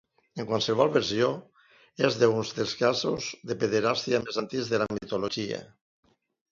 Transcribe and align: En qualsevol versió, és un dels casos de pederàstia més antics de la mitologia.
En 0.43 0.45
qualsevol 0.51 0.89
versió, 0.95 1.27
és 2.07 2.19
un 2.29 2.43
dels 2.61 2.73
casos 2.81 3.31
de 3.53 3.59
pederàstia 3.65 4.25
més 4.27 4.43
antics 4.45 4.75
de 4.75 4.85
la 4.85 4.93
mitologia. 5.01 5.67